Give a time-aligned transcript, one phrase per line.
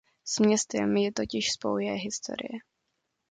[0.25, 2.57] S městem ji totiž spojuje historie.